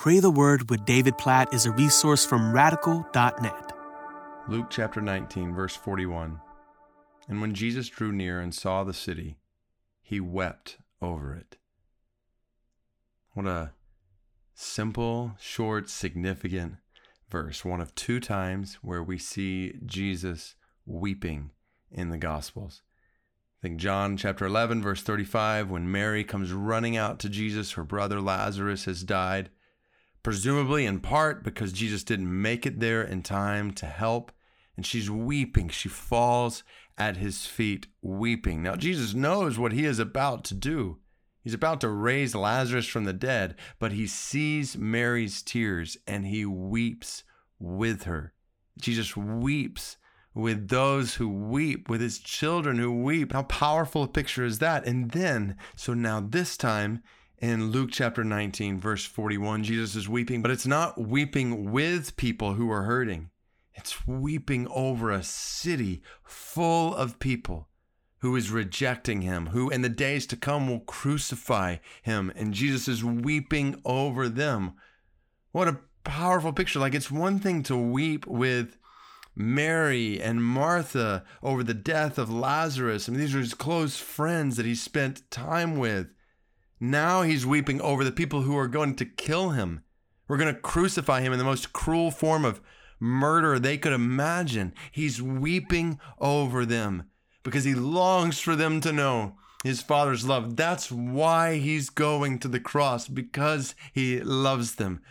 Pray 0.00 0.18
the 0.18 0.30
Word 0.30 0.70
with 0.70 0.86
David 0.86 1.18
Platt 1.18 1.52
is 1.52 1.66
a 1.66 1.72
resource 1.72 2.24
from 2.24 2.54
radical.net. 2.54 3.72
Luke 4.48 4.68
chapter 4.70 5.02
19, 5.02 5.54
verse 5.54 5.76
41. 5.76 6.40
And 7.28 7.42
when 7.42 7.52
Jesus 7.52 7.90
drew 7.90 8.10
near 8.10 8.40
and 8.40 8.54
saw 8.54 8.82
the 8.82 8.94
city, 8.94 9.36
he 10.00 10.18
wept 10.18 10.78
over 11.02 11.34
it. 11.34 11.58
What 13.34 13.44
a 13.44 13.72
simple, 14.54 15.32
short, 15.38 15.90
significant 15.90 16.76
verse. 17.28 17.62
One 17.62 17.82
of 17.82 17.94
two 17.94 18.20
times 18.20 18.78
where 18.80 19.02
we 19.02 19.18
see 19.18 19.74
Jesus 19.84 20.54
weeping 20.86 21.50
in 21.92 22.08
the 22.08 22.16
Gospels. 22.16 22.80
I 23.60 23.68
think 23.68 23.78
John 23.78 24.16
chapter 24.16 24.46
11, 24.46 24.80
verse 24.80 25.02
35, 25.02 25.68
when 25.68 25.92
Mary 25.92 26.24
comes 26.24 26.54
running 26.54 26.96
out 26.96 27.18
to 27.18 27.28
Jesus, 27.28 27.72
her 27.72 27.84
brother 27.84 28.22
Lazarus 28.22 28.86
has 28.86 29.02
died, 29.02 29.50
presumably 30.22 30.86
in 30.86 31.00
part 31.00 31.42
because 31.42 31.72
Jesus 31.72 32.04
didn't 32.04 32.42
make 32.42 32.66
it 32.66 32.80
there 32.80 33.02
in 33.02 33.22
time 33.22 33.72
to 33.72 33.86
help. 33.86 34.32
And 34.76 34.86
she's 34.86 35.10
weeping. 35.10 35.68
She 35.68 35.88
falls 35.88 36.62
at 36.96 37.16
his 37.16 37.46
feet, 37.46 37.86
weeping. 38.02 38.62
Now, 38.62 38.76
Jesus 38.76 39.14
knows 39.14 39.58
what 39.58 39.72
he 39.72 39.84
is 39.84 39.98
about 39.98 40.44
to 40.44 40.54
do. 40.54 40.98
He's 41.42 41.54
about 41.54 41.80
to 41.80 41.88
raise 41.88 42.34
Lazarus 42.34 42.86
from 42.86 43.04
the 43.04 43.12
dead, 43.12 43.56
but 43.78 43.92
he 43.92 44.06
sees 44.06 44.76
Mary's 44.76 45.42
tears 45.42 45.96
and 46.06 46.26
he 46.26 46.44
weeps 46.44 47.24
with 47.58 48.04
her. 48.04 48.34
Jesus 48.78 49.16
weeps 49.16 49.96
with 50.34 50.68
those 50.68 51.14
who 51.14 51.28
weep, 51.28 51.88
with 51.88 52.00
his 52.00 52.18
children 52.18 52.78
who 52.78 53.02
weep. 53.02 53.32
How 53.32 53.42
powerful 53.44 54.04
a 54.04 54.08
picture 54.08 54.44
is 54.44 54.58
that? 54.58 54.86
And 54.86 55.10
then, 55.10 55.56
so 55.76 55.94
now 55.94 56.20
this 56.20 56.56
time 56.56 57.02
in 57.40 57.70
Luke 57.70 57.90
chapter 57.90 58.22
19, 58.22 58.78
verse 58.78 59.04
41, 59.04 59.64
Jesus 59.64 59.96
is 59.96 60.08
weeping, 60.08 60.42
but 60.42 60.50
it's 60.50 60.66
not 60.66 61.00
weeping 61.00 61.72
with 61.72 62.16
people 62.16 62.54
who 62.54 62.70
are 62.70 62.82
hurting. 62.82 63.30
It's 63.74 64.06
weeping 64.06 64.68
over 64.68 65.10
a 65.10 65.22
city 65.22 66.02
full 66.22 66.94
of 66.94 67.18
people 67.18 67.68
who 68.18 68.36
is 68.36 68.50
rejecting 68.50 69.22
him, 69.22 69.46
who 69.46 69.70
in 69.70 69.80
the 69.80 69.88
days 69.88 70.26
to 70.26 70.36
come 70.36 70.68
will 70.68 70.80
crucify 70.80 71.76
him. 72.02 72.30
And 72.36 72.52
Jesus 72.52 72.88
is 72.88 73.02
weeping 73.02 73.80
over 73.86 74.28
them. 74.28 74.74
What 75.52 75.68
a 75.68 75.80
powerful 76.04 76.52
picture. 76.52 76.78
Like 76.78 76.94
it's 76.94 77.10
one 77.10 77.38
thing 77.38 77.62
to 77.64 77.76
weep 77.76 78.26
with 78.26 78.76
Mary 79.34 80.20
and 80.20 80.44
Martha 80.44 81.24
over 81.42 81.64
the 81.64 81.72
death 81.72 82.18
of 82.18 82.30
Lazarus. 82.30 83.08
I 83.08 83.12
mean, 83.12 83.20
these 83.20 83.34
are 83.34 83.40
his 83.40 83.54
close 83.54 83.96
friends 83.96 84.58
that 84.58 84.66
he 84.66 84.74
spent 84.74 85.30
time 85.30 85.78
with. 85.78 86.08
Now 86.80 87.22
he's 87.22 87.44
weeping 87.44 87.80
over 87.82 88.02
the 88.02 88.10
people 88.10 88.42
who 88.42 88.56
are 88.56 88.66
going 88.68 88.94
to 88.96 89.04
kill 89.04 89.50
him. 89.50 89.84
We're 90.26 90.38
going 90.38 90.54
to 90.54 90.60
crucify 90.60 91.20
him 91.20 91.32
in 91.32 91.38
the 91.38 91.44
most 91.44 91.74
cruel 91.74 92.10
form 92.10 92.44
of 92.46 92.62
murder 92.98 93.58
they 93.58 93.76
could 93.76 93.92
imagine. 93.92 94.72
He's 94.90 95.20
weeping 95.20 96.00
over 96.18 96.64
them 96.64 97.04
because 97.42 97.64
he 97.64 97.74
longs 97.74 98.40
for 98.40 98.56
them 98.56 98.80
to 98.80 98.92
know 98.92 99.36
his 99.62 99.82
father's 99.82 100.26
love. 100.26 100.56
That's 100.56 100.90
why 100.90 101.56
he's 101.56 101.90
going 101.90 102.38
to 102.40 102.48
the 102.48 102.60
cross 102.60 103.08
because 103.08 103.74
he 103.92 104.20
loves 104.20 104.76
them. 104.76 105.02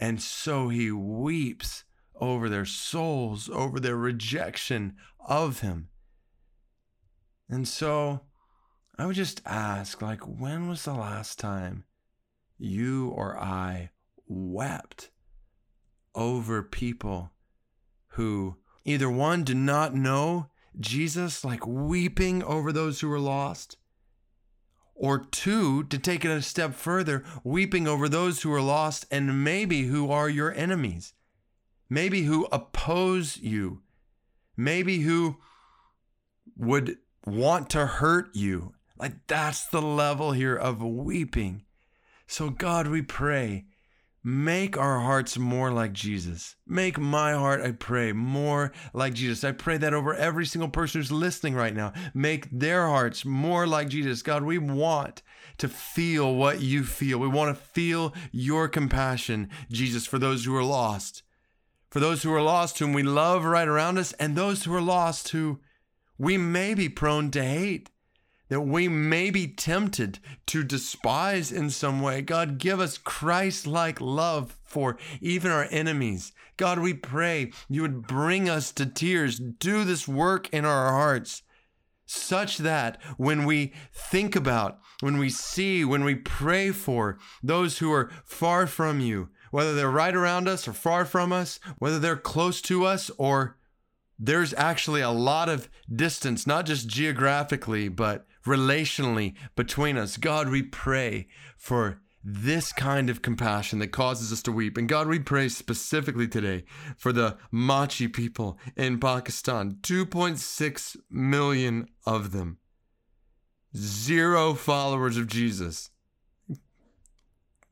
And 0.00 0.20
so 0.20 0.68
he 0.68 0.90
weeps 0.90 1.84
over 2.16 2.48
their 2.48 2.64
souls, 2.64 3.48
over 3.48 3.78
their 3.78 3.96
rejection 3.96 4.96
of 5.20 5.60
him. 5.60 5.88
And 7.48 7.68
so 7.68 8.22
I 9.02 9.06
would 9.06 9.16
just 9.16 9.42
ask 9.44 10.00
like 10.00 10.20
when 10.20 10.68
was 10.68 10.84
the 10.84 10.94
last 10.94 11.40
time 11.40 11.82
you 12.56 13.08
or 13.08 13.36
I 13.36 13.90
wept 14.28 15.10
over 16.14 16.62
people 16.62 17.32
who 18.10 18.58
either 18.84 19.10
one 19.10 19.42
did 19.42 19.56
not 19.56 19.92
know 19.92 20.50
Jesus, 20.78 21.44
like 21.44 21.66
weeping 21.66 22.44
over 22.44 22.70
those 22.70 23.00
who 23.00 23.08
were 23.08 23.18
lost, 23.18 23.76
or 24.94 25.18
two, 25.18 25.82
to 25.82 25.98
take 25.98 26.24
it 26.24 26.30
a 26.30 26.40
step 26.40 26.72
further, 26.72 27.24
weeping 27.42 27.88
over 27.88 28.08
those 28.08 28.42
who 28.42 28.52
are 28.52 28.62
lost 28.62 29.04
and 29.10 29.42
maybe 29.42 29.82
who 29.86 30.12
are 30.12 30.28
your 30.28 30.54
enemies, 30.54 31.12
maybe 31.90 32.22
who 32.22 32.46
oppose 32.52 33.36
you, 33.38 33.82
maybe 34.56 35.00
who 35.00 35.38
would 36.56 36.98
want 37.26 37.68
to 37.70 37.84
hurt 37.86 38.28
you. 38.36 38.74
Like 39.02 39.26
that's 39.26 39.66
the 39.66 39.82
level 39.82 40.32
here 40.32 40.56
of 40.56 40.82
weeping. 40.82 41.64
So, 42.26 42.48
God, 42.48 42.86
we 42.86 43.02
pray 43.02 43.66
Make 44.24 44.78
our 44.78 45.00
hearts 45.00 45.36
more 45.36 45.72
like 45.72 45.92
Jesus. 45.92 46.54
Make 46.64 46.96
my 46.96 47.32
heart, 47.32 47.60
I 47.60 47.72
pray, 47.72 48.12
more 48.12 48.70
like 48.94 49.14
Jesus. 49.14 49.42
I 49.42 49.50
pray 49.50 49.78
that 49.78 49.94
over 49.94 50.14
every 50.14 50.46
single 50.46 50.68
person 50.68 51.00
who's 51.00 51.10
listening 51.10 51.56
right 51.56 51.74
now. 51.74 51.92
Make 52.14 52.48
their 52.48 52.86
hearts 52.86 53.24
more 53.24 53.66
like 53.66 53.88
Jesus. 53.88 54.22
God, 54.22 54.44
we 54.44 54.58
want 54.58 55.22
to 55.58 55.68
feel 55.68 56.36
what 56.36 56.60
you 56.60 56.84
feel. 56.84 57.18
We 57.18 57.26
want 57.26 57.56
to 57.56 57.60
feel 57.60 58.14
your 58.30 58.68
compassion, 58.68 59.50
Jesus, 59.72 60.06
for 60.06 60.20
those 60.20 60.44
who 60.44 60.54
are 60.54 60.62
lost, 60.62 61.24
for 61.90 61.98
those 61.98 62.22
who 62.22 62.32
are 62.32 62.42
lost, 62.42 62.78
whom 62.78 62.92
we 62.92 63.02
love 63.02 63.44
right 63.44 63.66
around 63.66 63.98
us, 63.98 64.12
and 64.14 64.36
those 64.36 64.62
who 64.62 64.72
are 64.72 64.80
lost 64.80 65.30
who 65.30 65.58
we 66.16 66.38
may 66.38 66.74
be 66.74 66.88
prone 66.88 67.32
to 67.32 67.42
hate 67.42 67.90
that 68.52 68.60
we 68.60 68.86
may 68.86 69.30
be 69.30 69.48
tempted 69.48 70.18
to 70.44 70.62
despise 70.62 71.50
in 71.50 71.70
some 71.70 72.02
way. 72.02 72.20
God, 72.20 72.58
give 72.58 72.80
us 72.80 72.98
Christ 72.98 73.66
like 73.66 73.98
love 73.98 74.58
for 74.62 74.98
even 75.22 75.50
our 75.50 75.66
enemies. 75.70 76.32
God, 76.58 76.78
we 76.78 76.92
pray 76.92 77.50
you 77.70 77.80
would 77.80 78.06
bring 78.06 78.50
us 78.50 78.70
to 78.72 78.84
tears. 78.84 79.38
Do 79.38 79.84
this 79.84 80.06
work 80.06 80.50
in 80.52 80.66
our 80.66 80.92
hearts 80.92 81.44
such 82.04 82.58
that 82.58 83.00
when 83.16 83.46
we 83.46 83.72
think 83.90 84.36
about, 84.36 84.80
when 85.00 85.16
we 85.16 85.30
see, 85.30 85.82
when 85.82 86.04
we 86.04 86.14
pray 86.14 86.72
for 86.72 87.18
those 87.42 87.78
who 87.78 87.90
are 87.90 88.10
far 88.22 88.66
from 88.66 89.00
you, 89.00 89.30
whether 89.50 89.74
they're 89.74 89.90
right 89.90 90.14
around 90.14 90.46
us 90.46 90.68
or 90.68 90.74
far 90.74 91.06
from 91.06 91.32
us, 91.32 91.58
whether 91.78 91.98
they're 91.98 92.16
close 92.16 92.60
to 92.60 92.84
us 92.84 93.10
or 93.16 93.56
there's 94.18 94.52
actually 94.58 95.00
a 95.00 95.08
lot 95.08 95.48
of 95.48 95.70
distance, 95.90 96.46
not 96.46 96.66
just 96.66 96.86
geographically, 96.86 97.88
but 97.88 98.26
relationally 98.46 99.34
between 99.56 99.96
us. 99.96 100.16
God, 100.16 100.48
we 100.48 100.62
pray 100.62 101.28
for 101.56 102.00
this 102.24 102.72
kind 102.72 103.10
of 103.10 103.22
compassion 103.22 103.80
that 103.80 103.88
causes 103.88 104.32
us 104.32 104.42
to 104.42 104.52
weep. 104.52 104.76
And 104.76 104.88
God, 104.88 105.08
we 105.08 105.18
pray 105.18 105.48
specifically 105.48 106.28
today 106.28 106.64
for 106.96 107.12
the 107.12 107.36
Machi 107.50 108.06
people 108.06 108.58
in 108.76 108.98
Pakistan 109.00 109.78
2.6 109.82 110.96
million 111.10 111.88
of 112.06 112.30
them, 112.32 112.58
zero 113.76 114.54
followers 114.54 115.16
of 115.16 115.26
Jesus. 115.26 115.90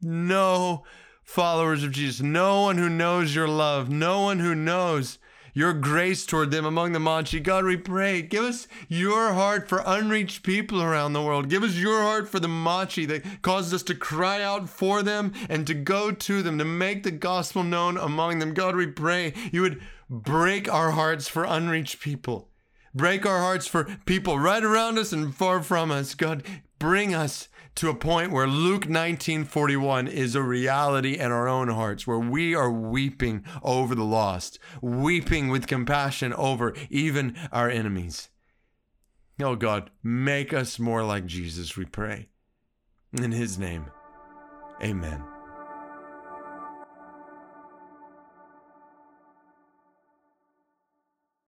No 0.03 0.84
followers 1.22 1.84
of 1.84 1.92
Jesus. 1.92 2.20
No 2.22 2.62
one 2.62 2.78
who 2.78 2.88
knows 2.88 3.34
your 3.34 3.48
love. 3.48 3.88
No 3.88 4.22
one 4.22 4.41
who 4.41 4.54
knows 4.54 5.19
your 5.55 5.72
grace 5.72 6.25
toward 6.27 6.50
them 6.50 6.65
among 6.65 6.93
the 6.93 6.99
Manchi. 6.99 7.43
God, 7.43 7.65
we 7.65 7.77
pray, 7.77 8.22
give 8.22 8.44
us 8.44 8.69
your 8.88 9.33
heart 9.33 9.69
for 9.69 9.83
unreached 9.87 10.43
people 10.43 10.83
around 10.83 11.12
the 11.12 11.22
world. 11.22 11.49
Give 11.49 11.62
us 11.62 11.77
your 11.77 12.03
heart 12.03 12.28
for 12.28 12.41
the 12.41 12.49
Manchi 12.49 13.06
that 13.09 13.43
causes 13.43 13.75
us 13.75 13.83
to 13.84 13.94
cry 13.94 14.43
out 14.43 14.69
for 14.69 15.03
them 15.03 15.33
and 15.49 15.66
to 15.66 15.75
go 15.75 16.10
to 16.10 16.43
them, 16.43 16.59
to 16.59 16.65
make 16.65 17.03
the 17.03 17.10
gospel 17.10 17.62
known 17.62 17.97
among 17.97 18.39
them. 18.39 18.55
God, 18.55 18.77
we 18.77 18.87
pray 18.87 19.34
you 19.53 19.62
would 19.62 19.81
break 20.09 20.72
our 20.72 20.93
hearts 20.93 21.28
for 21.28 21.44
unreached 21.44 22.00
people. 22.00 22.49
Break 22.94 23.25
our 23.25 23.39
hearts 23.39 23.69
for 23.69 23.84
people 24.05 24.39
right 24.39 24.65
around 24.65 24.99
us 24.99 25.12
and 25.12 25.34
far 25.34 25.62
from 25.62 25.93
us. 25.93 26.15
God, 26.15 26.43
bring 26.80 27.14
us 27.14 27.46
to 27.76 27.88
a 27.88 27.94
point 27.94 28.32
where 28.32 28.48
Luke 28.48 28.88
19:41 28.88 30.08
is 30.08 30.34
a 30.34 30.42
reality 30.42 31.16
in 31.16 31.30
our 31.30 31.46
own 31.46 31.68
hearts 31.68 32.06
where 32.06 32.18
we 32.18 32.54
are 32.54 32.71
weeping 32.71 33.44
over 33.62 33.94
the 33.94 34.04
lost, 34.04 34.59
weeping 34.82 35.48
with 35.48 35.68
compassion 35.68 36.32
over 36.34 36.74
even 36.91 37.36
our 37.53 37.71
enemies. 37.71 38.28
Oh 39.41 39.54
God, 39.54 39.91
make 40.03 40.53
us 40.53 40.78
more 40.80 41.04
like 41.04 41.27
Jesus, 41.27 41.77
we 41.77 41.84
pray. 41.84 42.28
In 43.12 43.30
his 43.30 43.59
name. 43.59 43.86
Amen. 44.83 45.22